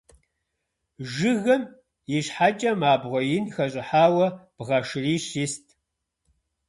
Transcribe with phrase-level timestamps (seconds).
[1.13, 1.63] Жыгым
[2.17, 4.27] и щхьэкӏэм абгъуэ ин хэщӏыхьауэ
[4.57, 5.65] бгъэ шырищ ист.